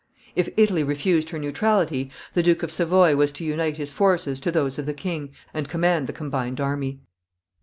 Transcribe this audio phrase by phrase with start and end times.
[0.35, 4.51] If Italy refused her neutrality, the Duke of Savoy was to unite his forces to
[4.51, 7.01] those of the king and command the combined army.